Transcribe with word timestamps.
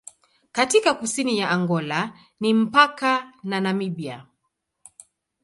Katika 0.51 0.93
kusini 0.93 1.37
ya 1.39 1.49
Angola 1.49 2.13
ni 2.39 2.53
mpaka 2.53 3.33
na 3.43 3.59
Namibia. 3.61 4.25